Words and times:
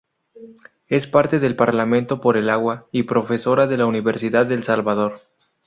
Es 0.87 1.05
parte 1.05 1.37
del 1.37 1.55
Parlamento 1.55 2.21
por 2.21 2.35
el 2.35 2.49
Agua 2.49 2.87
y 2.91 3.03
profesora 3.03 3.67
de 3.67 3.77
la 3.77 3.85
Universidad 3.85 4.47
del 4.47 4.63
Salvador. 4.63 5.19